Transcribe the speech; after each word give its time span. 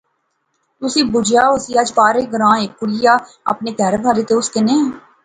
تسیں 0.79 1.03
بجیا 1.13 1.43
ہوسی 1.51 1.71
اج 1.81 1.89
پارے 1.97 2.23
گراں 2.31 2.55
ہیک 2.59 2.71
کڑیا 2.79 3.13
اپنا 3.51 3.71
کہھر 3.79 3.95
والا 4.05 4.23
تے 4.27 4.33
اس 4.37 4.47
کنے 4.53 4.77